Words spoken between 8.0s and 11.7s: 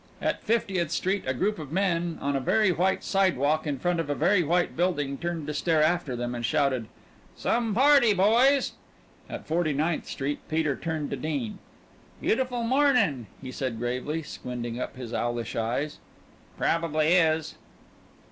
boys!" At Forty ninth Street Peter turned to Dean.